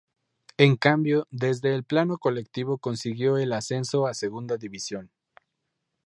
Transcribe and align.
En 0.57 0.77
cambio, 0.77 1.27
desde 1.29 1.75
el 1.75 1.83
plano 1.83 2.17
colectivo 2.17 2.79
consiguió 2.79 3.37
el 3.37 3.53
ascenso 3.53 4.07
a 4.07 4.15
Segunda 4.15 4.57
División. 4.57 5.11